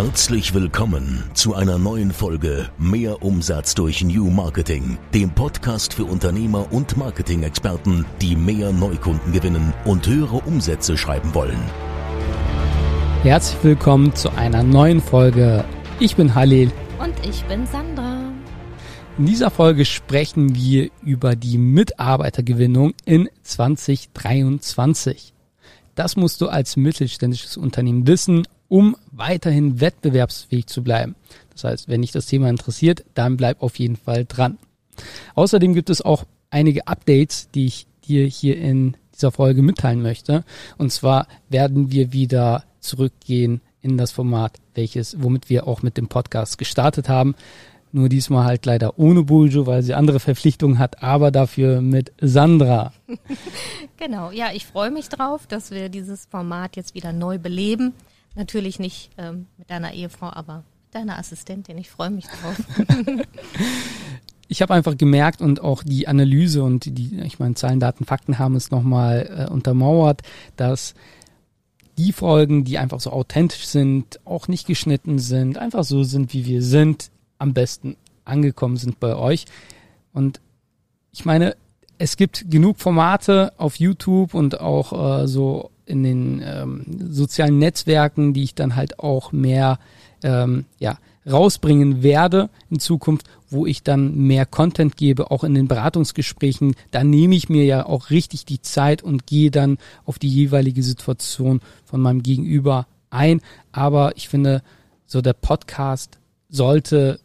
[0.00, 6.72] Herzlich willkommen zu einer neuen Folge Mehr Umsatz durch New Marketing, dem Podcast für Unternehmer
[6.72, 11.58] und Marketing-Experten, die mehr Neukunden gewinnen und höhere Umsätze schreiben wollen.
[13.24, 15.64] Herzlich willkommen zu einer neuen Folge.
[15.98, 16.70] Ich bin Halil.
[17.00, 18.30] Und ich bin Sandra.
[19.18, 25.34] In dieser Folge sprechen wir über die Mitarbeitergewinnung in 2023.
[25.96, 31.14] Das musst du als mittelständisches Unternehmen wissen, um weiterhin wettbewerbsfähig zu bleiben.
[31.52, 34.58] Das heißt, wenn dich das Thema interessiert, dann bleib auf jeden Fall dran.
[35.34, 40.44] Außerdem gibt es auch einige Updates, die ich dir hier in dieser Folge mitteilen möchte.
[40.76, 46.08] Und zwar werden wir wieder zurückgehen in das Format, welches, womit wir auch mit dem
[46.08, 47.34] Podcast gestartet haben.
[47.90, 52.92] Nur diesmal halt leider ohne Buljo, weil sie andere Verpflichtungen hat, aber dafür mit Sandra.
[53.96, 57.94] genau, ja, ich freue mich drauf, dass wir dieses Format jetzt wieder neu beleben.
[58.38, 61.76] Natürlich nicht ähm, mit deiner Ehefrau, aber mit deiner Assistentin.
[61.76, 62.56] Ich freue mich drauf.
[64.48, 68.38] ich habe einfach gemerkt und auch die Analyse und die, ich meine, Zahlen, Daten, Fakten
[68.38, 70.22] haben es nochmal äh, untermauert,
[70.54, 70.94] dass
[71.98, 76.46] die Folgen, die einfach so authentisch sind, auch nicht geschnitten sind, einfach so sind, wie
[76.46, 79.46] wir sind, am besten angekommen sind bei euch.
[80.12, 80.40] Und
[81.10, 81.56] ich meine,
[81.98, 88.34] es gibt genug Formate auf YouTube und auch äh, so in den ähm, sozialen Netzwerken,
[88.34, 89.78] die ich dann halt auch mehr
[90.22, 90.98] ähm, ja,
[91.30, 96.74] rausbringen werde in Zukunft, wo ich dann mehr Content gebe, auch in den Beratungsgesprächen.
[96.90, 100.82] Da nehme ich mir ja auch richtig die Zeit und gehe dann auf die jeweilige
[100.82, 103.40] Situation von meinem Gegenüber ein.
[103.72, 104.62] Aber ich finde,
[105.06, 107.20] so der Podcast sollte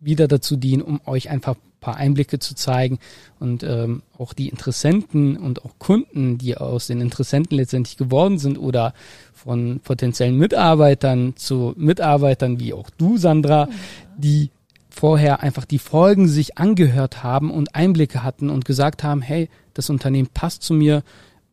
[0.00, 2.98] wieder dazu dienen, um euch einfach ein paar Einblicke zu zeigen
[3.38, 8.58] und ähm, auch die Interessenten und auch Kunden, die aus den Interessenten letztendlich geworden sind
[8.58, 8.94] oder
[9.32, 13.68] von potenziellen Mitarbeitern zu Mitarbeitern wie auch du, Sandra,
[14.16, 14.50] die
[14.90, 19.88] vorher einfach die Folgen sich angehört haben und Einblicke hatten und gesagt haben, hey, das
[19.88, 21.02] Unternehmen passt zu mir,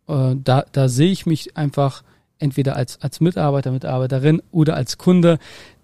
[0.07, 2.03] äh, da, da sehe ich mich einfach
[2.39, 5.39] entweder als, als Mitarbeiter, Mitarbeiterin oder als Kunde.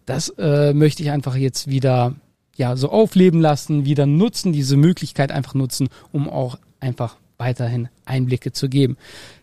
[0.06, 2.16] Das äh, möchte ich einfach jetzt wieder
[2.56, 8.52] ja, so aufleben lassen, wieder nutzen, diese Möglichkeit einfach nutzen, um auch einfach weiterhin Einblicke
[8.52, 8.98] zu geben.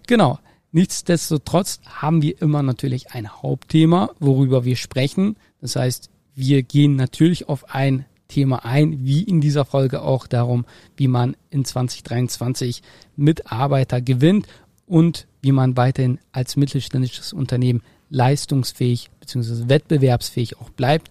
[0.07, 0.39] Genau.
[0.73, 5.37] Nichtsdestotrotz haben wir immer natürlich ein Hauptthema, worüber wir sprechen.
[5.61, 10.65] Das heißt, wir gehen natürlich auf ein Thema ein, wie in dieser Folge auch darum,
[10.97, 12.83] wie man in 2023
[13.17, 14.47] Mitarbeiter gewinnt
[14.87, 19.69] und wie man weiterhin als mittelständisches Unternehmen leistungsfähig bzw.
[19.69, 21.09] wettbewerbsfähig auch bleibt.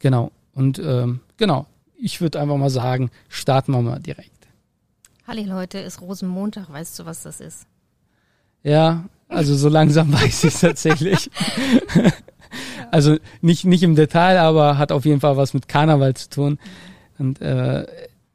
[0.00, 0.32] Genau.
[0.52, 1.66] Und ähm, genau,
[1.98, 4.30] ich würde einfach mal sagen, starten wir mal direkt.
[5.26, 7.66] Halli heute ist Rosenmontag, weißt du, was das ist?
[8.62, 11.30] Ja, also so langsam weiß ich es tatsächlich.
[12.90, 16.58] also nicht, nicht im Detail, aber hat auf jeden Fall was mit Karneval zu tun.
[17.18, 17.86] Und äh,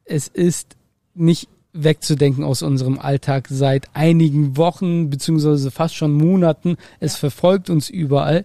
[0.05, 0.75] es ist
[1.13, 6.77] nicht wegzudenken aus unserem Alltag seit einigen Wochen beziehungsweise fast schon Monaten.
[6.99, 7.19] Es ja.
[7.19, 8.43] verfolgt uns überall.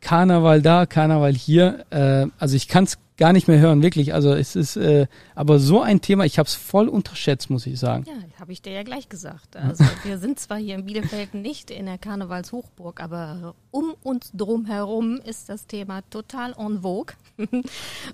[0.00, 1.84] Karneval da, Karneval hier.
[1.90, 4.14] Äh, also ich kann es gar nicht mehr hören, wirklich.
[4.14, 7.78] Also es ist äh, aber so ein Thema, ich habe es voll unterschätzt, muss ich
[7.78, 8.04] sagen.
[8.06, 9.56] Ja, habe ich dir ja gleich gesagt.
[9.56, 14.66] Also wir sind zwar hier in Bielefeld nicht in der Karnevalshochburg, aber um uns drum
[14.66, 17.14] herum ist das Thema total en vogue.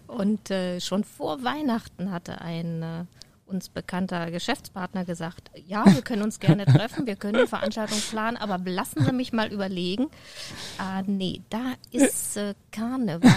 [0.06, 3.04] Und äh, schon vor Weihnachten hatte ein äh,
[3.52, 8.36] uns bekannter Geschäftspartner gesagt, ja, wir können uns gerne treffen, wir können eine Veranstaltung planen,
[8.36, 10.08] aber lassen Sie mich mal überlegen.
[10.78, 13.30] Ah, nee, da ist äh, Karneval.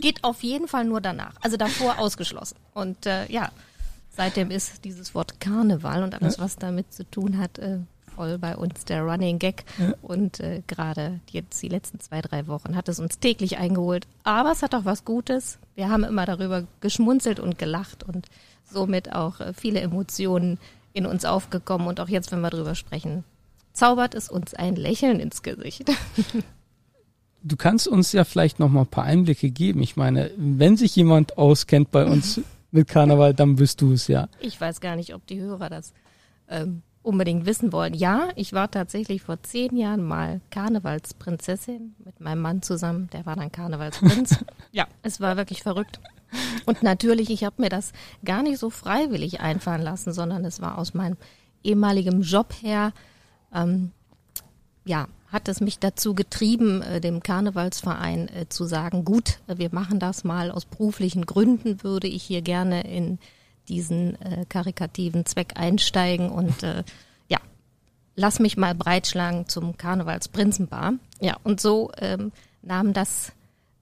[0.00, 1.34] Geht auf jeden Fall nur danach.
[1.40, 2.56] Also davor ausgeschlossen.
[2.74, 3.50] Und äh, ja,
[4.10, 7.78] seitdem ist dieses Wort Karneval und alles, was damit zu tun hat, äh,
[8.20, 9.64] voll bei uns der Running Gag.
[10.02, 14.06] Und äh, gerade jetzt die letzten zwei, drei Wochen hat es uns täglich eingeholt.
[14.24, 15.58] Aber es hat auch was Gutes.
[15.74, 18.26] Wir haben immer darüber geschmunzelt und gelacht und
[18.70, 20.58] somit auch äh, viele Emotionen
[20.92, 23.24] in uns aufgekommen und auch jetzt, wenn wir drüber sprechen,
[23.72, 25.90] zaubert es uns ein Lächeln ins Gesicht.
[27.42, 29.82] Du kannst uns ja vielleicht noch mal ein paar Einblicke geben.
[29.82, 34.28] Ich meine, wenn sich jemand auskennt bei uns mit Karneval, dann bist du es ja.
[34.40, 35.94] Ich weiß gar nicht, ob die Hörer das
[36.50, 37.94] ähm, unbedingt wissen wollen.
[37.94, 43.08] Ja, ich war tatsächlich vor zehn Jahren mal Karnevalsprinzessin mit meinem Mann zusammen.
[43.12, 44.44] Der war dann Karnevalsprinz.
[44.72, 46.00] ja, es war wirklich verrückt.
[46.66, 47.92] Und natürlich, ich habe mir das
[48.24, 51.16] gar nicht so freiwillig einfahren lassen, sondern es war aus meinem
[51.62, 52.92] ehemaligen Job her,
[53.54, 53.92] ähm,
[54.84, 60.00] ja, hat es mich dazu getrieben, äh, dem Karnevalsverein äh, zu sagen, gut, wir machen
[60.00, 63.18] das mal aus beruflichen Gründen, würde ich hier gerne in
[63.70, 66.82] diesen äh, karikativen Zweck einsteigen und äh,
[67.28, 67.38] ja,
[68.16, 70.94] lass mich mal breitschlagen zum Karnevalsprinzenbar.
[71.20, 72.32] Ja, und so ähm,
[72.62, 73.32] nahm das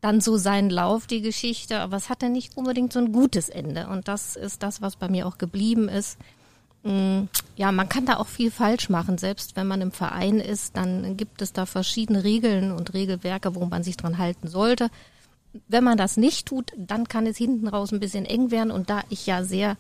[0.01, 3.89] dann so seinen Lauf, die Geschichte, aber es hatte nicht unbedingt so ein gutes Ende.
[3.89, 6.19] Und das ist das, was bei mir auch geblieben ist.
[6.85, 7.23] Mm,
[7.57, 9.19] ja, man kann da auch viel falsch machen.
[9.19, 13.67] Selbst wenn man im Verein ist, dann gibt es da verschiedene Regeln und Regelwerke, wo
[13.67, 14.89] man sich dran halten sollte.
[15.67, 18.71] Wenn man das nicht tut, dann kann es hinten raus ein bisschen eng werden.
[18.71, 19.77] Und da ich ja sehr,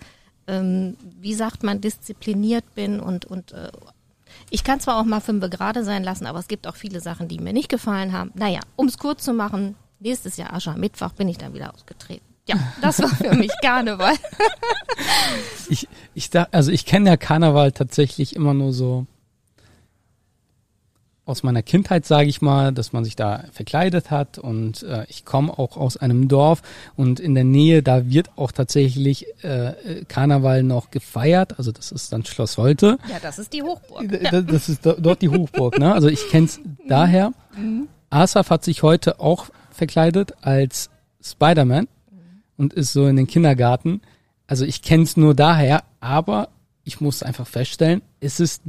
[0.46, 3.70] ähm, wie sagt man, diszipliniert bin und, und äh,
[4.50, 7.28] ich kann zwar auch mal fünf gerade sein lassen, aber es gibt auch viele Sachen,
[7.28, 8.30] die mir nicht gefallen haben.
[8.34, 12.24] Naja, um es kurz zu machen, nächstes Jahr Aschermittwoch bin ich dann wieder ausgetreten.
[12.46, 14.14] Ja, das war für mich Karneval.
[15.68, 19.06] ich, ich da, also ich kenne ja Karneval tatsächlich immer nur so
[21.28, 25.24] aus meiner Kindheit, sage ich mal, dass man sich da verkleidet hat und äh, ich
[25.24, 26.62] komme auch aus einem Dorf
[26.96, 32.12] und in der Nähe, da wird auch tatsächlich äh, Karneval noch gefeiert, also das ist
[32.12, 32.98] dann Schloss Holte.
[33.08, 34.22] Ja, das ist die Hochburg.
[34.22, 34.40] Ja.
[34.40, 35.92] Das ist dort die Hochburg, ne?
[35.92, 37.32] Also ich kenne es daher.
[37.56, 37.88] Mhm.
[38.10, 40.90] Asaf hat sich heute auch verkleidet als
[41.22, 41.88] Spider-Man
[42.56, 44.00] und ist so in den Kindergarten.
[44.46, 46.48] Also ich kenne es nur daher, aber
[46.84, 48.62] ich muss einfach feststellen, es ist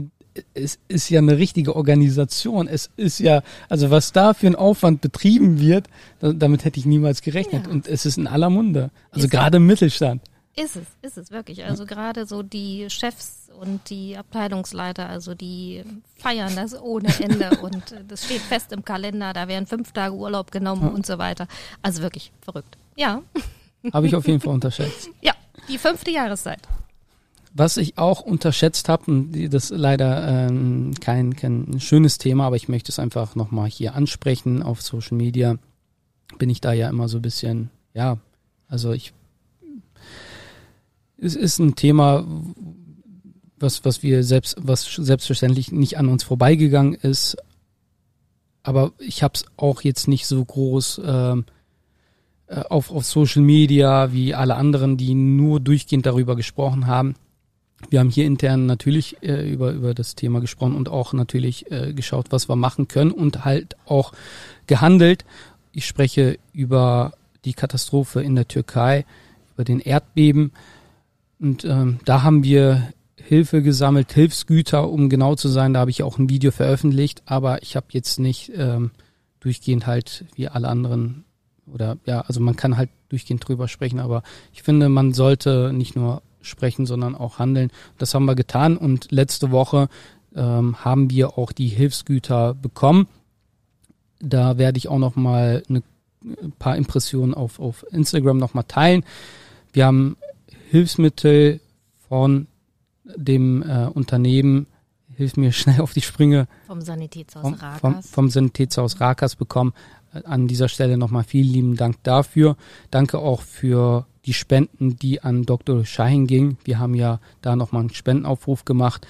[0.54, 2.68] es ist ja eine richtige Organisation.
[2.68, 5.88] Es ist ja, also was da für ein Aufwand betrieben wird,
[6.20, 7.66] damit hätte ich niemals gerechnet.
[7.66, 7.72] Ja.
[7.72, 8.92] Und es ist in aller Munde.
[9.12, 10.22] Also ist gerade im Mittelstand.
[10.56, 11.64] Ist es, ist es wirklich.
[11.64, 15.84] Also gerade so die Chefs und die Abteilungsleiter, also die
[16.16, 20.52] feiern das ohne Ende und das steht fest im Kalender, da werden fünf Tage Urlaub
[20.52, 20.90] genommen ja.
[20.90, 21.48] und so weiter.
[21.82, 22.78] Also wirklich verrückt.
[22.96, 23.22] Ja.
[23.94, 25.10] Habe ich auf jeden Fall unterschätzt.
[25.22, 25.34] Ja,
[25.70, 26.60] die fünfte Jahreszeit.
[27.52, 32.56] Was ich auch unterschätzt habe, und das ist leider ähm, kein, kein schönes Thema, aber
[32.56, 35.58] ich möchte es einfach nochmal hier ansprechen auf Social Media,
[36.38, 38.18] bin ich da ja immer so ein bisschen, ja,
[38.68, 39.14] also ich,
[41.18, 42.26] es ist ein Thema,
[43.58, 47.36] was, was wir selbst, was selbstverständlich nicht an uns vorbeigegangen ist,
[48.64, 51.46] aber ich habe es auch jetzt nicht so groß ähm,
[52.48, 57.16] äh, auf, auf Social Media wie alle anderen, die nur durchgehend darüber gesprochen haben.
[57.90, 61.94] Wir haben hier intern natürlich äh, über, über das Thema gesprochen und auch natürlich äh,
[61.94, 64.12] geschaut, was wir machen können und halt auch
[64.68, 65.24] gehandelt.
[65.72, 67.14] Ich spreche über
[67.46, 69.06] die Katastrophe in der Türkei,
[69.54, 70.52] über den Erdbeben.
[71.40, 75.74] Und ähm, da haben wir Hilfe gesammelt, Hilfsgüter, um genau zu sein.
[75.74, 78.92] Da habe ich auch ein Video veröffentlicht, aber ich habe jetzt nicht ähm,
[79.40, 81.24] durchgehend halt wie alle anderen
[81.66, 84.24] oder ja, also man kann halt durchgehend drüber sprechen, aber
[84.54, 87.72] ich finde, man sollte nicht nur sprechen, sondern auch handeln.
[87.98, 89.90] Das haben wir getan und letzte Woche
[90.36, 93.08] ähm, haben wir auch die Hilfsgüter bekommen.
[94.20, 95.84] Da werde ich auch noch mal eine,
[96.24, 99.04] ein paar Impressionen auf, auf Instagram noch mal teilen.
[99.72, 100.18] Wir haben
[100.70, 101.62] Hilfsmittel
[102.08, 102.48] von
[103.16, 104.68] dem äh, Unternehmen,
[105.16, 106.48] hilf mir schnell auf die Sprünge.
[106.68, 107.80] Vom Sanitätshaus vom, Rakas.
[107.80, 109.74] Vom, vom Sanitätshaus Rakas bekommen.
[110.14, 112.56] Äh, an dieser Stelle nochmal vielen lieben Dank dafür.
[112.92, 115.86] Danke auch für die Spenden, die an Dr.
[115.86, 116.58] Shahin gingen.
[116.64, 119.08] Wir haben ja da nochmal einen Spendenaufruf gemacht.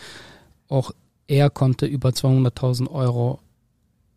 [0.68, 0.92] Auch
[1.28, 3.40] er konnte über 200.000 Euro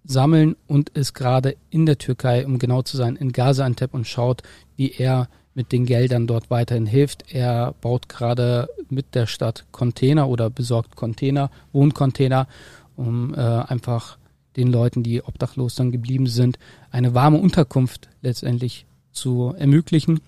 [0.05, 4.43] sammeln und ist gerade in der Türkei, um genau zu sein, in Gaziantep und schaut,
[4.77, 7.33] wie er mit den Geldern dort weiterhin hilft.
[7.33, 12.49] Er baut gerade mit der Stadt Container oder besorgt Container, Wohncontainer,
[12.97, 14.19] um äh, einfach
[14.57, 16.59] den Leuten, die obdachlos dann geblieben sind,
[16.91, 20.21] eine warme Unterkunft letztendlich zu ermöglichen.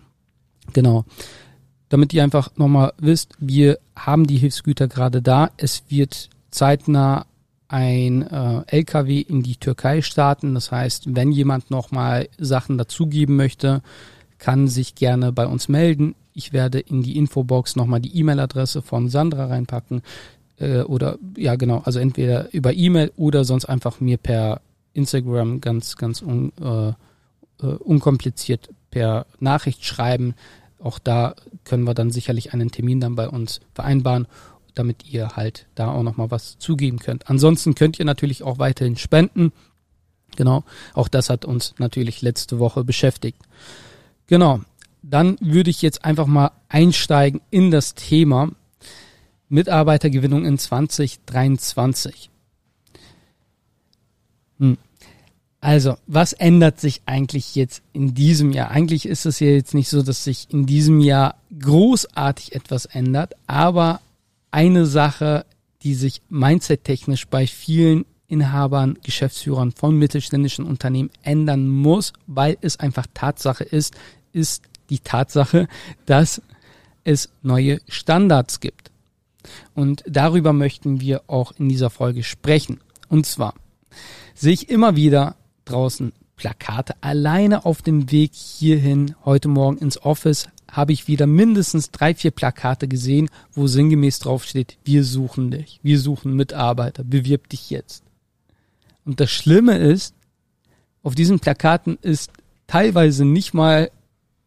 [0.72, 1.04] Genau.
[1.88, 5.50] Damit ihr einfach nochmal wisst, wir haben die Hilfsgüter gerade da.
[5.56, 7.26] Es wird zeitnah
[7.68, 10.54] ein äh, LKW in die Türkei starten.
[10.54, 13.82] Das heißt, wenn jemand nochmal Sachen dazugeben möchte,
[14.38, 16.14] kann sich gerne bei uns melden.
[16.32, 20.02] Ich werde in die Infobox nochmal die E-Mail-Adresse von Sandra reinpacken.
[20.58, 24.60] Äh, oder ja genau, also entweder über E-Mail oder sonst einfach mir per
[24.92, 26.92] Instagram ganz, ganz un, äh,
[27.60, 30.34] äh, unkompliziert per Nachricht schreiben.
[30.78, 31.34] Auch da
[31.64, 34.26] können wir dann sicherlich einen Termin dann bei uns vereinbaren,
[34.74, 37.30] damit ihr halt da auch nochmal was zugeben könnt.
[37.30, 39.52] Ansonsten könnt ihr natürlich auch weiterhin spenden.
[40.36, 43.40] Genau, auch das hat uns natürlich letzte Woche beschäftigt.
[44.26, 44.60] Genau,
[45.02, 48.50] dann würde ich jetzt einfach mal einsteigen in das Thema
[49.48, 52.30] Mitarbeitergewinnung in 2023.
[54.58, 54.78] Hm.
[55.64, 58.70] Also, was ändert sich eigentlich jetzt in diesem Jahr?
[58.70, 63.32] Eigentlich ist es ja jetzt nicht so, dass sich in diesem Jahr großartig etwas ändert,
[63.46, 64.02] aber
[64.50, 65.46] eine Sache,
[65.82, 73.06] die sich mindset-technisch bei vielen Inhabern, Geschäftsführern von mittelständischen Unternehmen ändern muss, weil es einfach
[73.14, 73.94] Tatsache ist,
[74.34, 75.66] ist die Tatsache,
[76.04, 76.42] dass
[77.04, 78.90] es neue Standards gibt.
[79.74, 82.80] Und darüber möchten wir auch in dieser Folge sprechen.
[83.08, 83.54] Und zwar
[84.34, 86.94] sehe ich immer wieder draußen Plakate.
[87.00, 92.32] Alleine auf dem Weg hierhin heute Morgen ins Office habe ich wieder mindestens drei, vier
[92.32, 98.02] Plakate gesehen, wo sinngemäß draufsteht, wir suchen dich, wir suchen Mitarbeiter, bewirb dich jetzt.
[99.04, 100.14] Und das Schlimme ist,
[101.02, 102.30] auf diesen Plakaten ist
[102.66, 103.90] teilweise nicht mal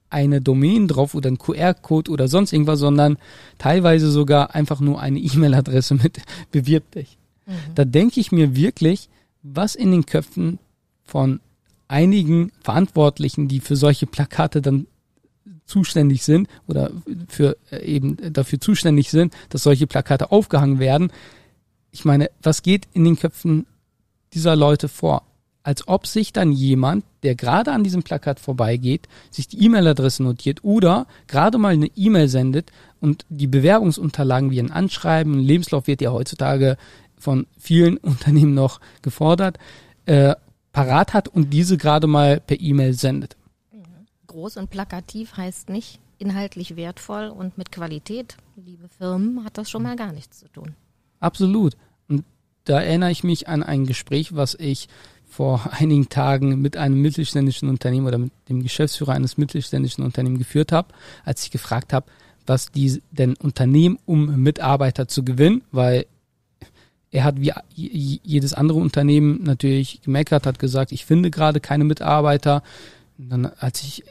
[0.09, 3.17] eine Domain drauf oder ein QR-Code oder sonst irgendwas, sondern
[3.57, 6.19] teilweise sogar einfach nur eine E-Mail-Adresse mit
[6.51, 7.17] bewirb dich.
[7.45, 7.51] Mhm.
[7.75, 9.09] Da denke ich mir wirklich,
[9.43, 10.59] was in den Köpfen
[11.07, 11.39] von
[11.87, 14.87] einigen Verantwortlichen, die für solche Plakate dann
[15.65, 16.91] zuständig sind oder
[17.27, 21.11] für äh, eben dafür zuständig sind, dass solche Plakate aufgehangen werden.
[21.91, 23.65] Ich meine, was geht in den Köpfen
[24.33, 25.23] dieser Leute vor?
[25.63, 30.63] Als ob sich dann jemand, der gerade an diesem Plakat vorbeigeht, sich die E-Mail-Adresse notiert
[30.63, 32.71] oder gerade mal eine E-Mail sendet
[33.01, 36.77] und die Bewerbungsunterlagen wie ein Anschreiben, ein Lebenslauf wird ja heutzutage
[37.17, 39.57] von vielen Unternehmen noch gefordert,
[40.05, 40.35] äh,
[40.77, 43.35] parat hat und diese gerade mal per E-Mail sendet.
[44.27, 48.37] Groß und plakativ heißt nicht inhaltlich wertvoll und mit Qualität.
[48.55, 50.75] Liebe Firmen, hat das schon mal gar nichts zu tun.
[51.19, 51.75] Absolut.
[52.07, 52.25] Und
[52.65, 54.87] da erinnere ich mich an ein Gespräch, was ich
[55.25, 60.71] vor einigen Tagen mit einem mittelständischen Unternehmen oder mit dem Geschäftsführer eines mittelständischen Unternehmens geführt
[60.71, 60.93] habe,
[61.25, 62.05] als ich gefragt habe,
[62.45, 66.05] was die denn Unternehmen, um Mitarbeiter zu gewinnen, weil
[67.11, 72.63] er hat wie jedes andere Unternehmen natürlich gemeckert, hat gesagt, ich finde gerade keine Mitarbeiter.
[73.17, 74.03] Und dann, als ich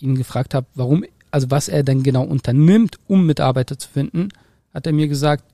[0.00, 4.28] ihn gefragt habe, warum, also was er denn genau unternimmt, um Mitarbeiter zu finden,
[4.74, 5.44] hat er mir gesagt,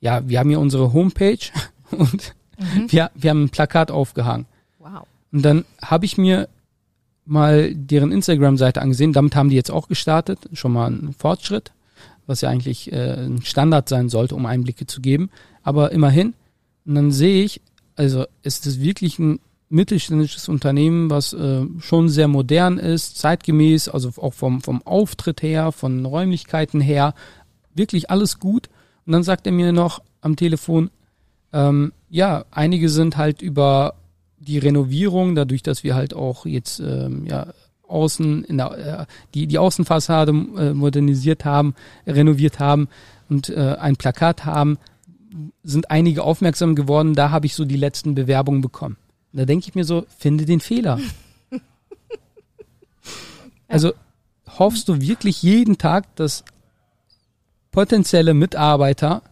[0.00, 1.38] ja, wir haben hier unsere Homepage
[1.90, 2.92] und mhm.
[2.92, 4.46] wir, wir haben ein Plakat aufgehangen.
[4.78, 5.06] Wow.
[5.32, 6.48] Und dann habe ich mir
[7.24, 9.12] mal deren Instagram-Seite angesehen.
[9.12, 11.72] Damit haben die jetzt auch gestartet, schon mal ein Fortschritt,
[12.26, 15.30] was ja eigentlich äh, ein Standard sein sollte, um Einblicke zu geben
[15.66, 16.34] aber immerhin.
[16.86, 17.60] Und dann sehe ich,
[17.96, 24.12] also ist es wirklich ein mittelständisches Unternehmen, was äh, schon sehr modern ist, zeitgemäß, also
[24.22, 27.14] auch vom, vom Auftritt her, von Räumlichkeiten her,
[27.74, 28.68] wirklich alles gut.
[29.06, 30.90] Und dann sagt er mir noch am Telefon,
[31.52, 33.94] ähm, ja, einige sind halt über
[34.38, 37.52] die Renovierung, dadurch, dass wir halt auch jetzt ähm, ja
[37.88, 41.74] außen in der äh, die die Außenfassade äh, modernisiert haben,
[42.06, 42.88] renoviert haben
[43.28, 44.78] und äh, ein Plakat haben,
[45.62, 48.96] sind einige aufmerksam geworden, da habe ich so die letzten Bewerbungen bekommen.
[49.32, 50.98] da denke ich mir so, finde den Fehler.
[53.68, 53.92] also
[54.58, 56.44] hoffst du wirklich jeden Tag, dass
[57.70, 59.22] potenzielle Mitarbeiter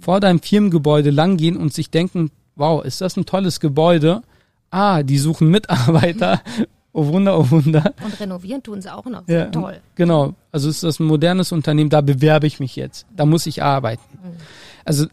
[0.00, 4.22] vor deinem Firmengebäude langgehen und sich denken, wow, ist das ein tolles Gebäude?
[4.70, 6.42] Ah, die suchen Mitarbeiter.
[6.92, 7.94] Oh Wunder, oh Wunder.
[8.04, 9.26] Und renovieren tun sie auch noch.
[9.28, 9.80] Ja, toll.
[9.94, 10.34] Genau.
[10.50, 13.06] Also ist das ein modernes Unternehmen, da bewerbe ich mich jetzt.
[13.16, 14.02] Da muss ich arbeiten.
[14.12, 14.36] Mhm.
[14.84, 15.06] Also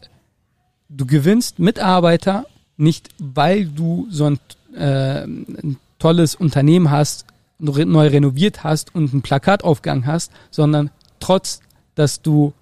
[0.90, 2.46] du gewinnst Mitarbeiter
[2.78, 4.40] nicht, weil du so ein,
[4.76, 7.26] äh, ein tolles Unternehmen hast,
[7.60, 11.62] neu renoviert hast und ein Plakat aufgegangen hast, sondern trotz,
[11.96, 12.54] dass du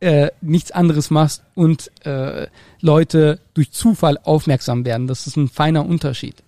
[0.00, 2.46] äh, nichts anderes machst und äh,
[2.80, 5.06] Leute durch Zufall aufmerksam werden.
[5.06, 6.43] Das ist ein feiner Unterschied.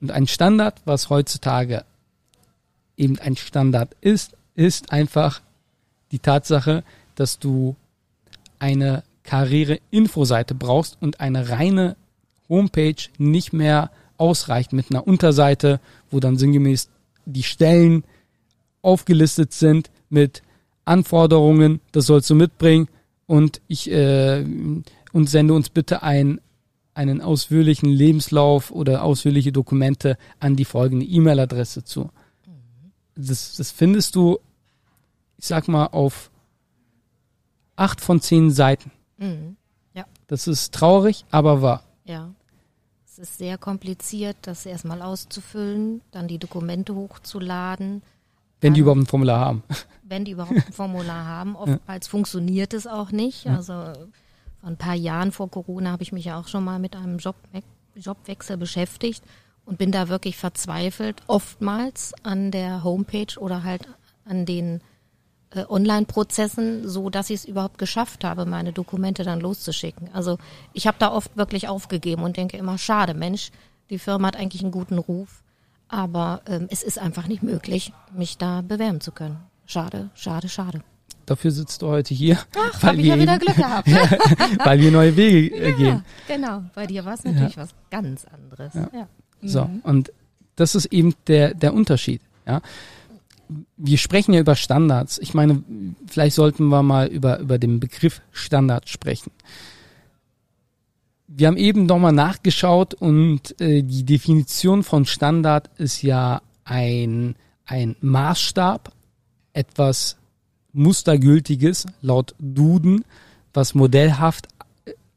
[0.00, 1.84] Und ein Standard, was heutzutage
[2.96, 5.40] eben ein Standard ist, ist einfach
[6.12, 6.84] die Tatsache,
[7.14, 7.76] dass du
[8.58, 11.96] eine Karriere-Info-Seite brauchst und eine reine
[12.48, 16.88] Homepage nicht mehr ausreicht mit einer Unterseite, wo dann sinngemäß
[17.24, 18.04] die Stellen
[18.82, 20.42] aufgelistet sind mit
[20.84, 22.88] Anforderungen, das sollst du mitbringen.
[23.26, 24.44] Und ich äh,
[25.12, 26.40] und sende uns bitte ein,
[26.94, 32.10] einen ausführlichen Lebenslauf oder ausführliche Dokumente an die folgende E-Mail-Adresse zu.
[33.16, 34.38] Das, das findest du,
[35.38, 36.30] ich sag mal, auf
[37.76, 38.90] acht von zehn Seiten.
[39.18, 39.56] Mhm.
[39.92, 40.04] Ja.
[40.26, 41.82] Das ist traurig, aber wahr.
[42.04, 42.32] Ja.
[43.06, 48.02] Es ist sehr kompliziert, das erstmal auszufüllen, dann die Dokumente hochzuladen.
[48.60, 49.62] Wenn die überhaupt ein Formular haben.
[50.02, 51.54] Wenn die überhaupt ein Formular haben.
[51.56, 52.10] Oftmals ja.
[52.10, 53.46] funktioniert es auch nicht.
[53.46, 53.92] Also
[54.64, 57.18] vor ein paar Jahren vor Corona habe ich mich ja auch schon mal mit einem
[57.18, 57.36] Job,
[57.94, 59.22] Jobwechsel beschäftigt
[59.66, 63.86] und bin da wirklich verzweifelt, oftmals an der Homepage oder halt
[64.24, 64.80] an den
[65.50, 70.08] äh, Online-Prozessen, so dass ich es überhaupt geschafft habe, meine Dokumente dann loszuschicken.
[70.14, 70.38] Also
[70.72, 73.50] ich habe da oft wirklich aufgegeben und denke immer, schade, Mensch,
[73.90, 75.42] die Firma hat eigentlich einen guten Ruf,
[75.88, 79.36] aber ähm, es ist einfach nicht möglich, mich da bewerben zu können.
[79.66, 80.82] Schade, schade, schade.
[81.26, 82.38] Dafür sitzt du heute hier.
[82.56, 83.88] Ach, weil wir ja wieder Glück gehabt.
[84.64, 86.04] Weil wir neue Wege äh, ja, gehen.
[86.28, 87.62] Genau, bei dir war es natürlich ja.
[87.62, 88.74] was ganz anderes.
[88.74, 89.08] Ja.
[89.42, 89.80] So, mhm.
[89.82, 90.12] und
[90.56, 92.20] das ist eben der, der Unterschied.
[92.46, 92.60] Ja
[93.76, 95.18] wir sprechen ja über Standards.
[95.18, 95.62] Ich meine,
[96.06, 99.30] vielleicht sollten wir mal über, über den Begriff Standard sprechen.
[101.26, 107.34] wir haben eben nochmal nachgeschaut und äh, die Definition von Standard ist ja ein,
[107.66, 108.92] ein Maßstab,
[109.52, 110.16] etwas
[110.74, 113.04] Mustergültiges laut Duden,
[113.54, 114.48] was modellhaft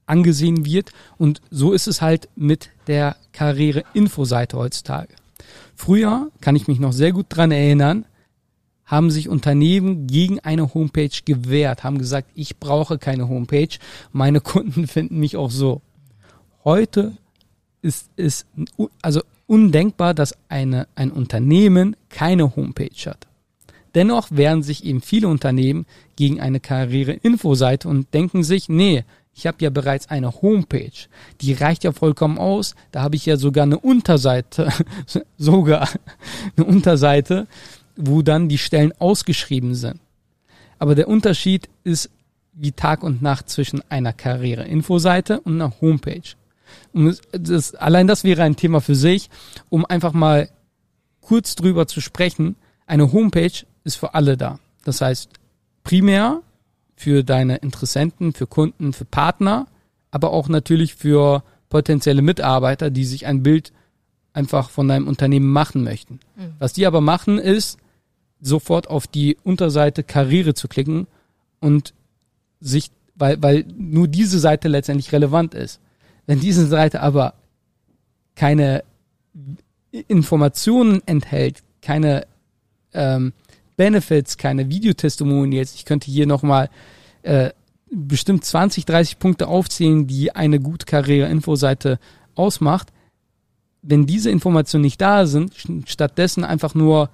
[0.05, 0.91] angesehen wird.
[1.17, 5.13] Und so ist es halt mit der Karriere-Info-Seite heutzutage.
[5.75, 8.05] Früher, kann ich mich noch sehr gut dran erinnern,
[8.85, 13.77] haben sich Unternehmen gegen eine Homepage gewehrt, haben gesagt, ich brauche keine Homepage,
[14.13, 15.81] meine Kunden finden mich auch so.
[16.63, 17.17] Heute
[17.81, 18.45] ist es
[19.01, 23.27] also undenkbar, dass eine, ein Unternehmen keine Homepage hat.
[23.97, 25.87] Dennoch wehren sich eben viele Unternehmen
[26.17, 31.07] gegen eine Karriere-Info-Seite und denken sich, nee, ich habe ja bereits eine Homepage.
[31.41, 32.75] Die reicht ja vollkommen aus.
[32.91, 34.71] Da habe ich ja sogar eine Unterseite,
[35.39, 35.89] sogar
[36.55, 37.47] eine Unterseite,
[37.95, 39.99] wo dann die Stellen ausgeschrieben sind.
[40.77, 42.11] Aber der Unterschied ist
[42.53, 46.35] wie Tag und Nacht zwischen einer Karriere-Info-Seite und einer Homepage.
[46.93, 49.31] Und das, allein das wäre ein Thema für sich,
[49.69, 50.49] um einfach mal
[51.19, 52.57] kurz drüber zu sprechen.
[52.85, 54.59] Eine Homepage ist für alle da.
[54.83, 55.29] Das heißt,
[55.83, 56.41] primär
[56.95, 59.67] für deine Interessenten, für Kunden, für Partner,
[60.11, 63.73] aber auch natürlich für potenzielle Mitarbeiter, die sich ein Bild
[64.33, 66.19] einfach von deinem Unternehmen machen möchten.
[66.35, 66.53] Mhm.
[66.59, 67.77] Was die aber machen, ist
[68.39, 71.07] sofort auf die Unterseite Karriere zu klicken
[71.59, 71.93] und
[72.59, 75.79] sich, weil, weil nur diese Seite letztendlich relevant ist.
[76.27, 77.33] Wenn diese Seite aber
[78.35, 78.83] keine
[79.91, 82.27] Informationen enthält, keine
[82.93, 83.33] ähm,
[83.77, 85.75] Benefits, keine Videotestimonials.
[85.75, 86.69] Ich könnte hier nochmal
[87.21, 87.51] äh,
[87.89, 91.99] bestimmt 20, 30 Punkte aufzählen, die eine gute Karriere-Infoseite
[92.35, 92.89] ausmacht.
[93.81, 95.53] Wenn diese Informationen nicht da sind,
[95.85, 97.09] stattdessen einfach nur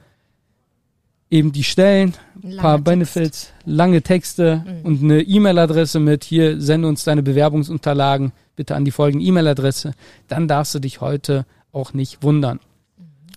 [1.29, 2.85] eben die Stellen, ein paar Text.
[2.85, 4.85] Benefits, lange Texte mhm.
[4.85, 9.93] und eine E-Mail-Adresse mit hier, sende uns deine Bewerbungsunterlagen bitte an die folgende E-Mail-Adresse,
[10.27, 12.59] dann darfst du dich heute auch nicht wundern.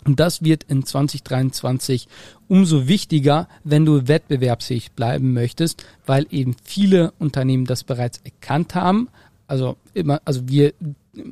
[0.06, 2.06] Und das wird in 2023
[2.48, 9.08] umso wichtiger, wenn du wettbewerbsfähig bleiben möchtest, weil eben viele Unternehmen das bereits erkannt haben.
[9.48, 10.74] Also immer, also wir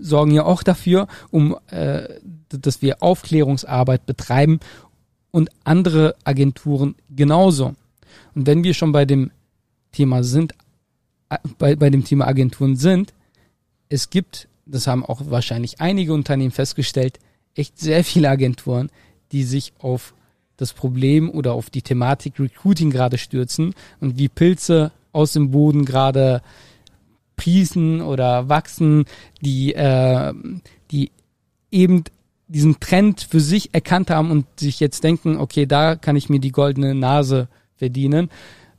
[0.00, 2.08] sorgen ja auch dafür, um, äh,
[2.48, 4.58] dass wir Aufklärungsarbeit betreiben
[5.30, 7.74] und andere Agenturen genauso.
[8.34, 9.30] Und wenn wir schon bei dem
[9.92, 10.52] Thema sind,
[11.28, 13.14] äh, bei, bei dem Thema Agenturen sind,
[13.88, 17.20] es gibt, das haben auch wahrscheinlich einige Unternehmen festgestellt,
[17.54, 18.90] echt sehr viele Agenturen,
[19.32, 20.14] die sich auf
[20.56, 25.84] das Problem oder auf die Thematik Recruiting gerade stürzen und wie Pilze aus dem Boden
[25.84, 26.42] gerade
[27.36, 29.04] priesen oder wachsen,
[29.40, 30.32] die, äh,
[30.90, 31.10] die
[31.70, 32.04] eben
[32.46, 36.38] diesen Trend für sich erkannt haben und sich jetzt denken, okay, da kann ich mir
[36.38, 38.30] die goldene Nase verdienen.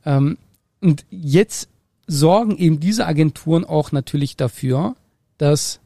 [0.04, 0.38] Ähm,
[0.80, 1.68] und jetzt
[2.06, 4.94] sorgen eben diese Agenturen auch natürlich dafür,
[5.36, 5.80] dass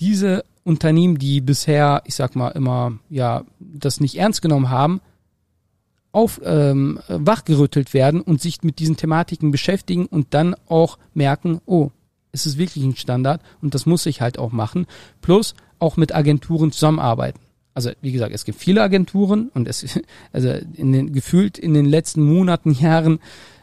[0.00, 5.00] diese Unternehmen, die bisher, ich sag mal, immer ja das nicht ernst genommen haben,
[6.10, 11.90] auf ähm, wachgerüttelt werden und sich mit diesen Thematiken beschäftigen und dann auch merken, oh,
[12.32, 14.86] es ist wirklich ein Standard und das muss ich halt auch machen.
[15.20, 17.40] Plus auch mit Agenturen zusammenarbeiten.
[17.74, 20.00] Also wie gesagt, es gibt viele Agenturen und es
[20.32, 23.18] also in den gefühlt in den letzten Monaten, Jahren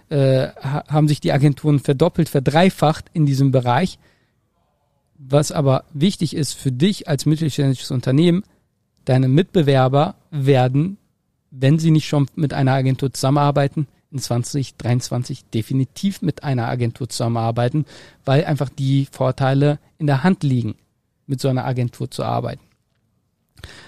[0.10, 3.98] äh, haben sich die Agenturen verdoppelt, verdreifacht in diesem Bereich.
[5.24, 8.44] Was aber wichtig ist für dich als mittelständisches Unternehmen,
[9.06, 10.98] deine Mitbewerber werden,
[11.52, 17.86] wenn sie nicht schon mit einer Agentur zusammenarbeiten, in 2023 definitiv mit einer Agentur zusammenarbeiten,
[18.26, 20.74] weil einfach die Vorteile in der Hand liegen,
[21.28, 22.64] mit so einer Agentur zu arbeiten.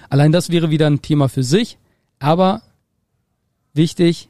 [0.08, 1.78] Allein das wäre wieder ein Thema für sich,
[2.20, 2.62] aber
[3.72, 4.28] wichtig,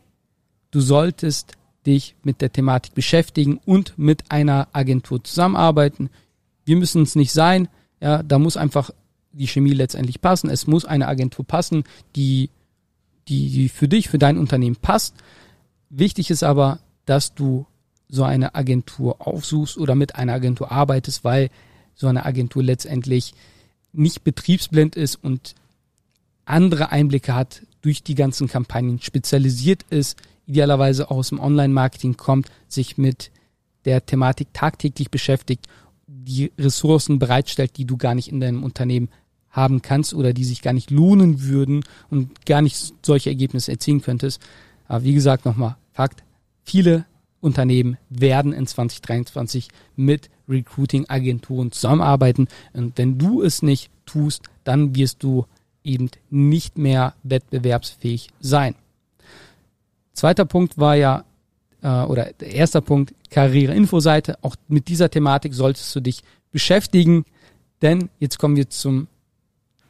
[0.71, 1.53] du solltest
[1.87, 6.09] dich mit der Thematik beschäftigen und mit einer Agentur zusammenarbeiten
[6.65, 7.69] wir müssen es nicht sein.
[8.01, 8.91] Ja, da muss einfach
[9.33, 10.49] die Chemie letztendlich passen.
[10.49, 11.85] Es muss eine Agentur passen,
[12.17, 12.51] die,
[13.29, 15.15] die, die für dich, für dein Unternehmen passt.
[15.91, 17.67] Wichtig ist aber, dass du
[18.09, 21.51] so eine Agentur aufsuchst oder mit einer Agentur arbeitest, weil
[21.95, 23.35] so eine Agentur letztendlich
[23.93, 25.55] nicht betriebsblind ist und
[26.45, 32.99] andere Einblicke hat durch die ganzen Kampagnen, spezialisiert ist, idealerweise aus dem Online-Marketing kommt, sich
[32.99, 33.31] mit
[33.85, 35.67] der Thematik tagtäglich beschäftigt
[36.07, 39.09] die Ressourcen bereitstellt, die du gar nicht in deinem Unternehmen
[39.51, 44.03] haben kannst oder die sich gar nicht lohnen würden und gar nicht solche Ergebnisse erzielen
[44.03, 44.43] könntest.
[44.89, 46.25] Aber wie gesagt, nochmal Fakt,
[46.65, 47.07] viele
[47.41, 52.49] Unternehmen werden in 2023 mit Recruiting-Agenturen zusammenarbeiten.
[52.73, 55.47] Und wenn du es nicht tust, dann wirst du
[55.85, 58.75] eben nicht mehr wettbewerbsfähig sein.
[60.15, 61.25] Zweiter Punkt war ja
[61.85, 64.39] äh, oder der erste Punkt, Karriere-Info-Seite.
[64.43, 67.25] Auch mit dieser Thematik solltest du dich beschäftigen,
[67.83, 69.07] denn jetzt kommen wir zum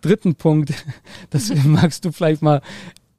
[0.02, 0.74] dritten Punkt.
[1.30, 2.60] Das magst du vielleicht mal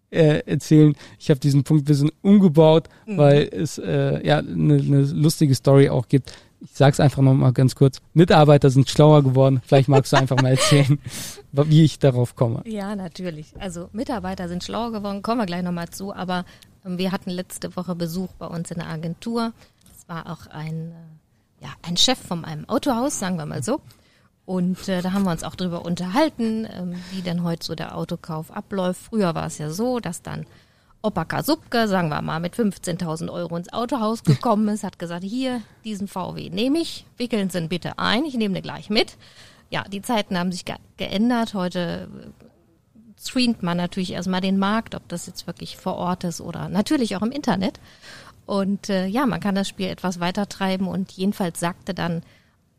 [0.09, 0.95] äh, erzählen.
[1.19, 3.17] Ich habe diesen Punkt ein bisschen umgebaut, mhm.
[3.17, 6.31] weil es äh, ja eine ne lustige Story auch gibt.
[6.61, 7.99] Ich sag's einfach noch mal ganz kurz.
[8.13, 9.61] Mitarbeiter sind schlauer geworden.
[9.65, 10.99] Vielleicht magst du einfach mal erzählen,
[11.51, 12.63] wie ich darauf komme.
[12.65, 13.53] Ja, natürlich.
[13.59, 16.13] Also Mitarbeiter sind schlauer geworden, kommen wir gleich nochmal zu.
[16.13, 16.45] Aber
[16.85, 19.53] wir hatten letzte Woche Besuch bei uns in der Agentur.
[19.97, 23.81] Es war auch ein, äh, ja, ein Chef von einem Autohaus, sagen wir mal so.
[24.45, 27.97] Und äh, da haben wir uns auch drüber unterhalten, ähm, wie denn heute so der
[27.97, 29.01] Autokauf abläuft.
[29.09, 30.45] Früher war es ja so, dass dann
[31.01, 35.61] Opa Kasubke, sagen wir mal, mit 15.000 Euro ins Autohaus gekommen ist, hat gesagt, hier,
[35.83, 39.17] diesen VW nehme ich, wickeln Sie ihn bitte ein, ich nehme den gleich mit.
[39.69, 41.53] Ja, die Zeiten haben sich ge geändert.
[41.53, 42.07] Heute
[43.27, 47.15] streamt man natürlich erstmal den Markt, ob das jetzt wirklich vor Ort ist oder natürlich
[47.15, 47.79] auch im Internet.
[48.45, 52.21] Und äh, ja, man kann das Spiel etwas weiter treiben und jedenfalls sagte dann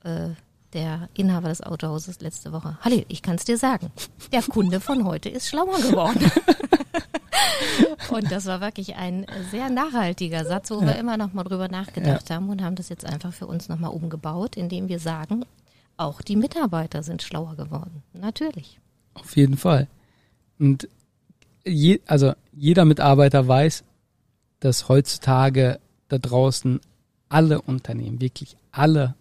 [0.04, 0.30] äh,
[0.72, 2.78] der Inhaber des Autohauses letzte Woche.
[2.82, 3.90] Halli, ich kann es dir sagen.
[4.32, 6.30] Der Kunde von heute ist schlauer geworden.
[8.10, 10.88] und das war wirklich ein sehr nachhaltiger Satz, wo ja.
[10.88, 12.36] wir immer noch mal drüber nachgedacht ja.
[12.36, 15.44] haben und haben das jetzt einfach für uns noch mal umgebaut, indem wir sagen,
[15.96, 18.02] auch die Mitarbeiter sind schlauer geworden.
[18.12, 18.78] Natürlich.
[19.14, 19.88] Auf jeden Fall.
[20.58, 20.88] Und
[21.64, 23.84] je, also jeder Mitarbeiter weiß,
[24.60, 26.80] dass heutzutage da draußen
[27.28, 29.14] alle Unternehmen, wirklich alle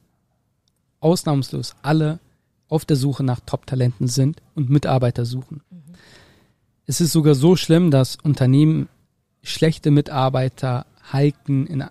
[1.00, 2.20] ausnahmslos alle
[2.68, 5.62] auf der Suche nach Top-Talenten sind und Mitarbeiter suchen.
[5.70, 5.94] Mhm.
[6.88, 8.90] Es ist sogar so schlimm, dass Unternehmen
[9.44, 11.84] schlechte Mitarbeiter halten, in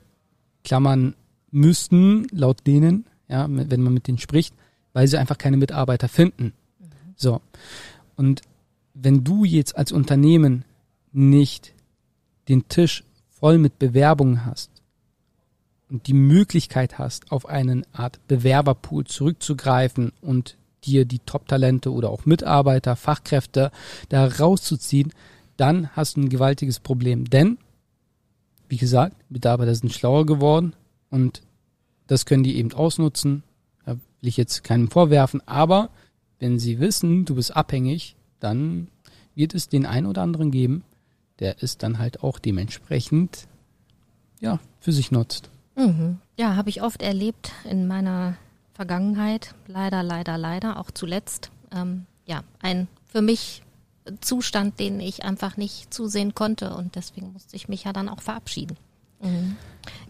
[0.65, 1.15] Klammern
[1.51, 4.55] müssten, laut denen, ja, wenn man mit denen spricht,
[4.93, 6.53] weil sie einfach keine Mitarbeiter finden.
[6.81, 6.87] Mhm.
[7.17, 7.41] So.
[8.17, 8.43] Und
[8.95, 10.65] wenn du jetzt als Unternehmen
[11.13, 11.75] nicht
[12.49, 14.71] den Tisch voll mit Bewerbungen hast,
[15.95, 22.27] und die Möglichkeit hast, auf einen Art Bewerberpool zurückzugreifen und dir die Top-Talente oder auch
[22.27, 23.71] Mitarbeiter, Fachkräfte
[24.09, 25.13] da rauszuziehen,
[25.57, 27.27] dann hast du ein gewaltiges Problem.
[27.27, 27.59] Denn,
[28.69, 30.75] wie gesagt, Mitarbeiter sind schlauer geworden
[31.11, 31.43] und
[32.07, 33.45] das können die eben ausnutzen.
[33.87, 35.91] Da will ich jetzt keinem vorwerfen, aber
[36.41, 38.89] wenn sie wissen, du bist abhängig, dann
[39.35, 40.85] wird es den einen oder anderen geben,
[41.41, 43.49] der es dann halt auch dementsprechend
[44.41, 45.51] ja, für sich nutzt.
[45.77, 46.19] Mhm.
[46.39, 48.37] Ja, habe ich oft erlebt in meiner
[48.75, 49.55] Vergangenheit.
[49.67, 51.51] Leider, leider, leider, auch zuletzt.
[51.73, 53.63] Ähm, ja, ein für mich
[54.21, 58.21] Zustand, den ich einfach nicht zusehen konnte und deswegen musste ich mich ja dann auch
[58.21, 58.77] verabschieden.
[59.23, 59.57] Mhm.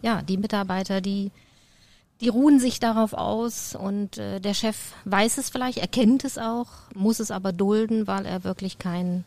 [0.02, 1.30] Ja, die Mitarbeiter, die
[2.24, 6.68] die ruhen sich darauf aus und äh, der Chef weiß es vielleicht, erkennt es auch,
[6.94, 9.26] muss es aber dulden, weil er wirklich keinen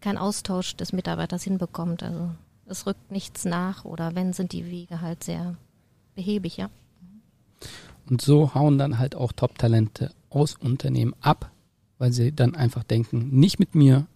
[0.00, 2.04] kein Austausch des Mitarbeiters hinbekommt.
[2.04, 2.30] Also
[2.66, 5.56] es rückt nichts nach oder wenn, sind die Wege halt sehr
[6.14, 6.70] behäbig, ja.
[8.08, 11.50] Und so hauen dann halt auch Top-Talente aus Unternehmen ab,
[11.98, 14.06] weil sie dann einfach denken, nicht mit mir.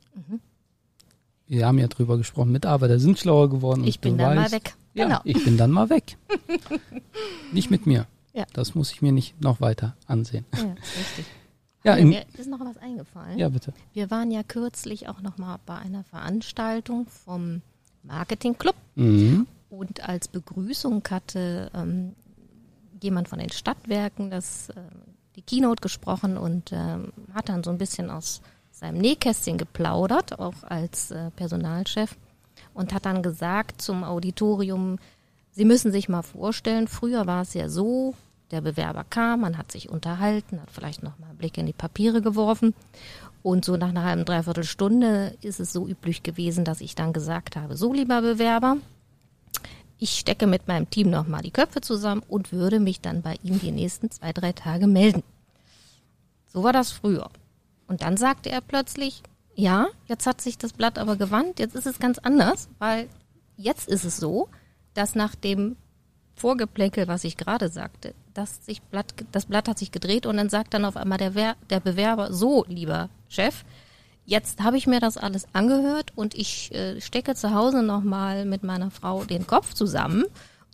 [1.49, 3.85] Wir haben ja drüber gesprochen, Mitarbeiter sind schlauer geworden.
[3.85, 4.75] Ich bin dann weißt, mal weg.
[4.95, 5.21] Ja, genau.
[5.25, 6.17] ich bin dann mal weg.
[7.53, 8.07] nicht mit mir.
[8.33, 8.45] Ja.
[8.53, 10.45] Das muss ich mir nicht noch weiter ansehen.
[10.55, 11.27] Ja, richtig.
[11.85, 13.39] Ja, mir ist noch was eingefallen.
[13.39, 13.73] Ja, bitte.
[13.93, 17.63] Wir waren ja kürzlich auch noch mal bei einer Veranstaltung vom
[18.03, 18.75] Marketingclub.
[18.97, 19.47] Mhm.
[19.71, 22.17] Und als Begrüßung hatte ähm,
[23.01, 24.75] jemand von den Stadtwerken das, äh,
[25.37, 28.41] die Keynote gesprochen und ähm, hat dann so ein bisschen aus
[28.77, 32.15] seinem Nähkästchen geplaudert, auch als äh, Personalchef,
[32.75, 34.99] und hat dann gesagt zum Auditorium,
[35.51, 38.15] Sie müssen sich mal vorstellen, früher war es ja so,
[38.51, 41.73] der Bewerber kam, man hat sich unterhalten, hat vielleicht noch mal einen Blick in die
[41.73, 42.75] Papiere geworfen
[43.43, 47.15] und so nach einer halben, dreiviertel Stunde ist es so üblich gewesen, dass ich dann
[47.15, 48.77] gesagt habe, so lieber Bewerber,
[49.99, 53.59] ich stecke mit meinem Team nochmal die Köpfe zusammen und würde mich dann bei ihm
[53.59, 55.23] die nächsten zwei, drei Tage melden.
[56.53, 57.31] So war das früher.
[57.87, 59.23] Und dann sagte er plötzlich,
[59.55, 63.09] ja, jetzt hat sich das Blatt aber gewandt, jetzt ist es ganz anders, weil
[63.57, 64.49] jetzt ist es so,
[64.95, 65.77] dass nach dem
[66.35, 70.51] Vorgeplänkel, was ich gerade sagte, dass sich Blatt, das Blatt hat sich gedreht und dann
[70.51, 73.65] sagt dann auf einmal der, der Bewerber, so, lieber Chef,
[74.27, 78.63] jetzt habe ich mir das alles angehört und ich äh, stecke zu Hause nochmal mit
[78.63, 80.25] meiner Frau den Kopf zusammen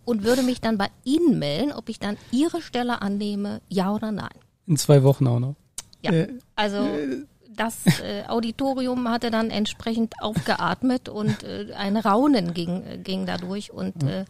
[0.05, 4.11] und würde mich dann bei Ihnen melden, ob ich dann Ihre Stelle annehme, ja oder
[4.11, 4.35] nein.
[4.67, 5.55] In zwei Wochen auch noch.
[6.03, 12.55] Ja, äh, also äh, das äh, Auditorium hatte dann entsprechend aufgeatmet und äh, ein Raunen
[12.55, 14.25] ging, ging dadurch und äh,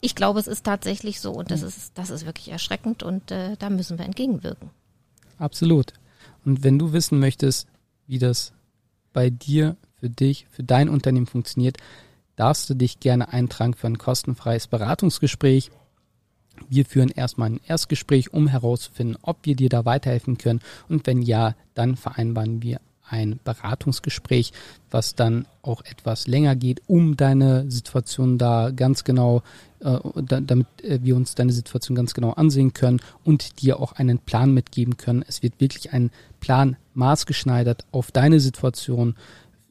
[0.00, 3.56] ich glaube, es ist tatsächlich so und das ist, das ist wirklich erschreckend und äh,
[3.58, 4.70] da müssen wir entgegenwirken.
[5.38, 5.92] Absolut.
[6.44, 7.68] Und wenn du wissen möchtest,
[8.06, 8.52] wie das
[9.12, 11.78] bei dir, für dich, für dein Unternehmen funktioniert,
[12.36, 15.70] darfst du dich gerne eintragen für ein kostenfreies Beratungsgespräch.
[16.68, 20.60] Wir führen erstmal ein Erstgespräch, um herauszufinden, ob wir dir da weiterhelfen können.
[20.88, 24.52] Und wenn ja, dann vereinbaren wir ein Beratungsgespräch,
[24.90, 29.42] was dann auch etwas länger geht, um deine Situation da ganz genau,
[29.80, 34.18] äh, damit äh, wir uns deine Situation ganz genau ansehen können und dir auch einen
[34.18, 35.24] Plan mitgeben können.
[35.26, 39.16] Es wird wirklich ein Plan maßgeschneidert auf deine Situation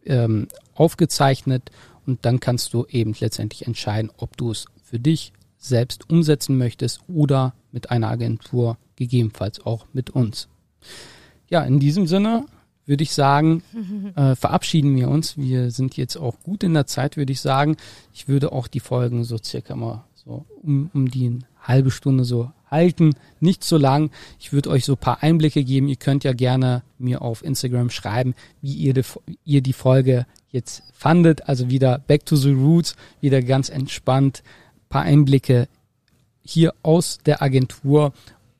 [0.05, 1.71] ähm, aufgezeichnet
[2.05, 7.01] und dann kannst du eben letztendlich entscheiden, ob du es für dich selbst umsetzen möchtest
[7.07, 10.47] oder mit einer Agentur, gegebenenfalls auch mit uns.
[11.49, 12.45] Ja, in diesem Sinne
[12.85, 13.63] würde ich sagen,
[14.15, 15.37] äh, verabschieden wir uns.
[15.37, 17.77] Wir sind jetzt auch gut in der Zeit, würde ich sagen.
[18.13, 22.51] Ich würde auch die Folgen so circa mal so um, um die halbe Stunde so
[22.69, 24.11] halten, nicht so lang.
[24.39, 25.87] Ich würde euch so paar Einblicke geben.
[25.87, 29.03] Ihr könnt ja gerne mir auf Instagram schreiben, wie ihr die,
[29.45, 31.47] ihr die Folge jetzt fandet.
[31.47, 34.43] Also wieder Back to the Roots, wieder ganz entspannt,
[34.89, 35.67] paar Einblicke
[36.41, 38.13] hier aus der Agentur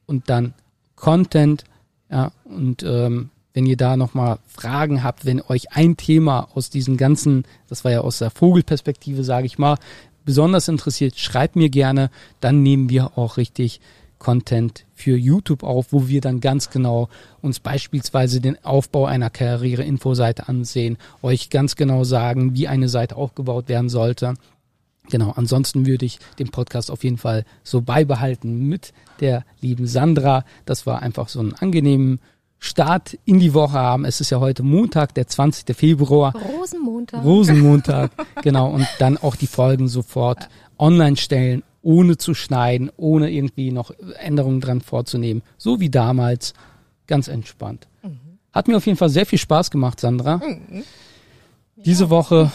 [0.06, 0.54] und dann
[0.96, 1.64] Content.
[2.10, 6.96] Ja, und ähm, wenn ihr da nochmal Fragen habt, wenn euch ein Thema aus diesen
[6.96, 9.78] ganzen, das war ja aus der Vogelperspektive, sage ich mal,
[10.26, 13.80] besonders interessiert, schreibt mir gerne, dann nehmen wir auch richtig
[14.20, 17.10] Content für YouTube auf, wo wir dann ganz genau
[17.42, 23.70] uns beispielsweise den Aufbau einer Karriere-Info-Seite ansehen, euch ganz genau sagen, wie eine Seite aufgebaut
[23.70, 24.34] werden sollte.
[25.10, 30.44] Genau, ansonsten würde ich den Podcast auf jeden Fall so beibehalten mit der lieben Sandra.
[30.66, 32.20] Das war einfach so ein angenehmen
[32.60, 34.04] Start in die Woche haben.
[34.04, 35.76] Es ist ja heute Montag, der 20.
[35.76, 36.34] Februar.
[36.36, 37.24] Rosenmontag.
[37.24, 38.70] Rosenmontag, genau.
[38.72, 44.60] Und dann auch die Folgen sofort online stellen, ohne zu schneiden, ohne irgendwie noch Änderungen
[44.60, 45.44] dran vorzunehmen.
[45.58, 46.54] So wie damals,
[47.06, 47.88] ganz entspannt.
[48.02, 48.20] Mhm.
[48.52, 50.38] Hat mir auf jeden Fall sehr viel Spaß gemacht, Sandra.
[50.38, 50.84] Mhm.
[51.86, 52.52] Diese Woche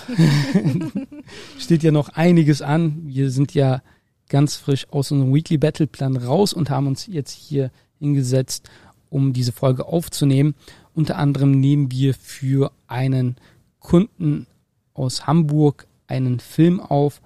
[1.58, 3.02] steht ja noch einiges an.
[3.06, 3.82] Wir sind ja
[4.28, 8.68] ganz frisch aus unserem Weekly Battle Plan raus und haben uns jetzt hier hingesetzt
[9.10, 10.54] um diese Folge aufzunehmen.
[10.94, 13.36] Unter anderem nehmen wir für einen
[13.78, 14.46] Kunden
[14.94, 17.20] aus Hamburg einen Film auf.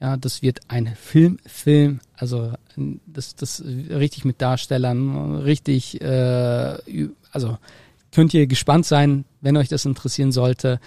[0.00, 2.52] Ja, das wird ein Filmfilm, also
[3.06, 6.78] das, das richtig mit Darstellern, richtig, äh,
[7.32, 7.58] also
[8.12, 10.80] könnt ihr gespannt sein, wenn euch das interessieren sollte,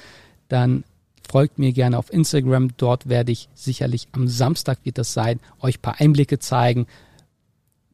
[0.51, 0.83] dann
[1.27, 2.75] folgt mir gerne auf Instagram.
[2.77, 6.87] Dort werde ich sicherlich am Samstag wird das sein, euch paar Einblicke zeigen,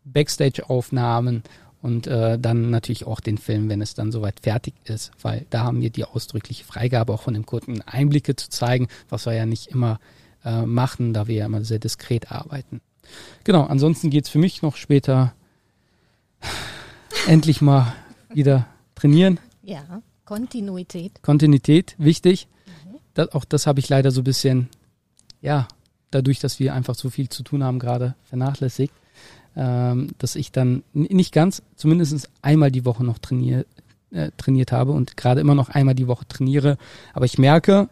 [0.06, 1.44] Backstage-Aufnahmen
[1.82, 5.64] und äh, dann natürlich auch den Film, wenn es dann soweit fertig ist, weil da
[5.64, 9.46] haben wir die ausdrückliche Freigabe auch von dem Kunden Einblicke zu zeigen, was wir ja
[9.46, 10.00] nicht immer
[10.44, 12.82] äh, machen, da wir ja immer sehr diskret arbeiten.
[13.44, 15.34] Genau, ansonsten geht's für mich noch später
[17.28, 17.94] endlich mal
[18.34, 18.66] wieder
[18.96, 19.40] trainieren.
[19.62, 21.24] Ja, Kontinuität.
[21.24, 22.48] Kontinuität, wichtig.
[22.66, 22.98] Mhm.
[23.16, 24.70] Das, auch das habe ich leider so ein bisschen,
[25.42, 25.68] ja,
[26.12, 28.94] dadurch, dass wir einfach so viel zu tun haben, gerade vernachlässigt
[29.58, 33.66] ähm, dass ich dann nicht ganz, zumindest einmal die Woche noch trainier,
[34.12, 36.78] äh, trainiert habe und gerade immer noch einmal die Woche trainiere.
[37.14, 37.90] Aber ich merke,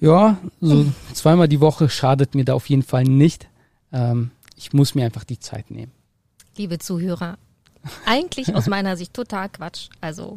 [0.00, 3.48] ja, so zweimal die Woche schadet mir da auf jeden Fall nicht.
[3.90, 5.92] Ähm, ich muss mir einfach die Zeit nehmen.
[6.58, 7.38] Liebe Zuhörer,
[8.04, 9.88] eigentlich aus meiner Sicht total Quatsch.
[10.02, 10.36] Also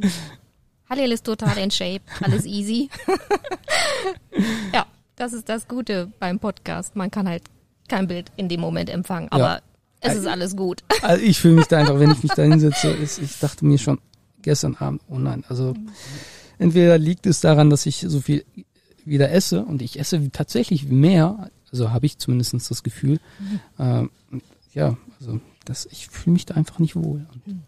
[0.89, 2.89] Halil ist total in Shape, alles easy.
[4.73, 6.95] ja, das ist das Gute beim Podcast.
[6.95, 7.43] Man kann halt
[7.87, 9.29] kein Bild in dem Moment empfangen.
[9.31, 9.61] Aber ja.
[10.01, 10.83] Es ist alles gut.
[11.01, 13.99] Also ich fühle mich da einfach, wenn ich mich da hinsetze, ich dachte mir schon
[14.41, 15.73] gestern Abend, oh nein, also
[16.57, 18.45] entweder liegt es daran, dass ich so viel
[19.03, 23.19] wieder esse und ich esse tatsächlich mehr, also habe ich zumindest das Gefühl.
[23.39, 23.59] Mhm.
[23.77, 24.11] Ähm,
[24.73, 27.27] ja, also das, ich fühle mich da einfach nicht wohl.
[27.33, 27.61] Und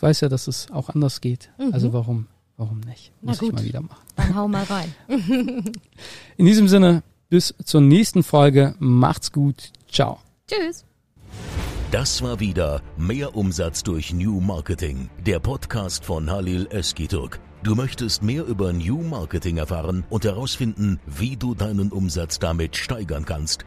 [0.00, 1.50] ich weiß ja, dass es auch anders geht.
[1.58, 1.74] Mhm.
[1.74, 3.12] Also warum, warum nicht?
[3.20, 4.00] Muss ich mal wieder machen.
[4.16, 4.94] Dann hau mal rein.
[6.38, 8.74] In diesem Sinne, bis zur nächsten Folge.
[8.78, 9.70] Macht's gut.
[9.90, 10.20] Ciao.
[10.48, 10.86] Tschüss.
[11.90, 17.38] Das war wieder Mehr Umsatz durch New Marketing, der Podcast von Halil Eskiturk.
[17.62, 23.26] Du möchtest mehr über New Marketing erfahren und herausfinden, wie du deinen Umsatz damit steigern
[23.26, 23.66] kannst?